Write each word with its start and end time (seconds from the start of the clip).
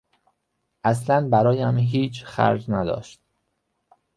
اصلا 0.83 1.29
برایم 1.29 1.77
هیچ 1.77 2.23
خرج 2.25 2.71
نداشت. 2.71 3.19